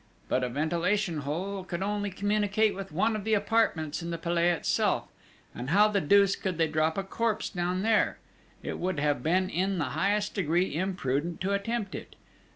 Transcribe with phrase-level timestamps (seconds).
[0.29, 4.49] But a ventilation hole could only communicate with one of the apartments in the Palais
[4.49, 5.03] itself,
[5.53, 8.17] and how the deuce could they drop a corpse down there?
[8.63, 12.15] It would have been in the highest degree imprudent to attempt it!